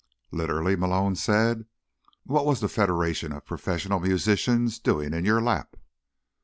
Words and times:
"Literally?" 0.31 0.75
Malone 0.75 1.15
said. 1.15 1.65
"What 2.23 2.43
was 2.47 2.59
the 2.59 2.67
Federation 2.67 3.31
of 3.31 3.45
Professional 3.45 3.99
Musicians 3.99 4.79
doing 4.79 5.13
in 5.13 5.25
your 5.25 5.41
lap?" 5.43 5.77